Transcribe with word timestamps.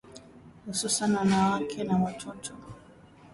hususan 0.65 1.15
wanawake 1.15 1.83
na 1.83 1.97
watoto 1.97 2.53